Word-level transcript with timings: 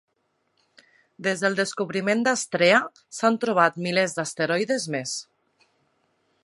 Des 1.27 1.43
del 1.43 1.57
descobriment 1.59 2.25
d'Astrea, 2.27 2.81
s'han 3.19 3.39
trobat 3.45 3.79
milers 3.89 4.17
d'asteroides 4.21 4.89
més. 4.97 5.17